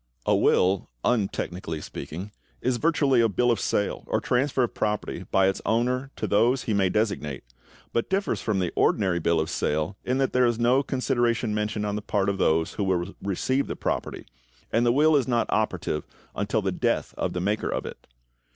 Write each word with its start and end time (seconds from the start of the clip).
= 0.17 0.25
A 0.25 0.35
will, 0.35 0.89
untechnically 1.05 1.79
speaking, 1.83 2.31
is 2.59 2.77
virtually 2.77 3.21
a 3.21 3.29
bill 3.29 3.51
of 3.51 3.59
sale 3.59 4.03
or 4.07 4.19
transfer 4.19 4.63
of 4.63 4.73
property 4.73 5.27
by 5.29 5.47
its 5.47 5.61
owner 5.63 6.09
to 6.15 6.25
those 6.25 6.63
he 6.63 6.73
may 6.73 6.89
designate, 6.89 7.43
but 7.93 8.09
differs 8.09 8.41
from 8.41 8.57
the 8.57 8.73
ordinary 8.75 9.19
bill 9.19 9.39
of 9.39 9.47
sale 9.47 9.95
in 10.03 10.17
that 10.17 10.33
there 10.33 10.47
is 10.47 10.57
no 10.57 10.81
consideration 10.81 11.53
mentioned 11.53 11.85
on 11.85 11.95
the 11.95 12.01
part 12.01 12.29
of 12.29 12.39
those 12.39 12.73
who 12.73 12.83
will 12.83 13.13
receive 13.21 13.67
the 13.67 13.75
property, 13.75 14.25
and 14.71 14.87
the 14.87 14.91
will 14.91 15.15
is 15.15 15.27
not 15.27 15.45
operative 15.51 16.03
until 16.35 16.63
the 16.63 16.71
death 16.71 17.13
of 17.15 17.33
the 17.33 17.39
maker 17.39 17.69
of 17.69 17.85
it. 17.85 18.07